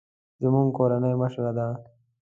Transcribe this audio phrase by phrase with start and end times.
[0.41, 1.67] زموږ کورنۍ مشره ده